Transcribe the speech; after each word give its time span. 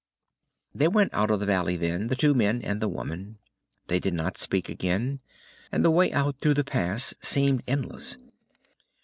They 0.73 0.87
went 0.87 1.13
out 1.13 1.29
of 1.29 1.39
the 1.39 1.45
valley 1.45 1.77
then, 1.77 2.07
the 2.07 2.15
two 2.15 2.33
men 2.33 2.63
and 2.63 2.81
the 2.81 2.87
woman. 2.89 3.37
They 3.85 3.99
did 3.99 4.15
not 4.15 4.35
speak 4.35 4.67
again, 4.67 5.19
and 5.71 5.85
the 5.85 5.91
way 5.91 6.11
out 6.11 6.39
through 6.39 6.55
the 6.55 6.63
pass 6.63 7.13
seemed 7.21 7.61
endless. 7.67 8.17